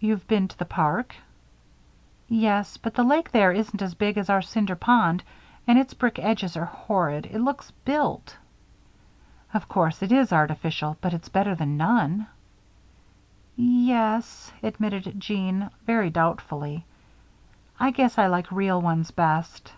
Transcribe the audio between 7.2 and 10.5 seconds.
It looks built." "Of course it is